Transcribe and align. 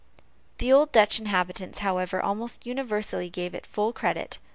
The 0.57 0.73
old 0.73 0.91
Dutch 0.91 1.19
inhabitants, 1.19 1.77
however, 1.77 2.19
almost 2.19 2.65
universally 2.65 3.29
gave 3.29 3.53
it 3.53 3.67
full 3.67 3.93
credit. 3.93 4.39